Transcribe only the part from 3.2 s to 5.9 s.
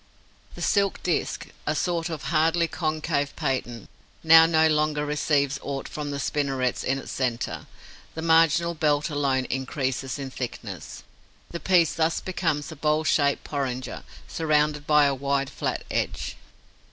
paten, now no longer receives aught